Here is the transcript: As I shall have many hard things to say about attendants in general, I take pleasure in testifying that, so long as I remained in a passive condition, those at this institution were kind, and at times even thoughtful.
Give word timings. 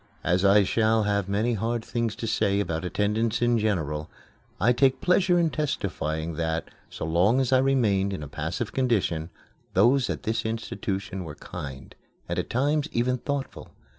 As 0.23 0.43
I 0.43 0.63
shall 0.63 1.03
have 1.03 1.29
many 1.29 1.53
hard 1.53 1.85
things 1.85 2.15
to 2.15 2.25
say 2.25 2.59
about 2.59 2.83
attendants 2.83 3.39
in 3.39 3.59
general, 3.59 4.09
I 4.59 4.73
take 4.73 4.99
pleasure 4.99 5.37
in 5.37 5.51
testifying 5.51 6.33
that, 6.37 6.69
so 6.89 7.05
long 7.05 7.39
as 7.39 7.53
I 7.53 7.59
remained 7.59 8.11
in 8.11 8.23
a 8.23 8.27
passive 8.27 8.71
condition, 8.73 9.29
those 9.75 10.09
at 10.09 10.23
this 10.23 10.43
institution 10.43 11.23
were 11.23 11.35
kind, 11.35 11.93
and 12.27 12.39
at 12.39 12.49
times 12.49 12.87
even 12.91 13.19
thoughtful. 13.19 13.73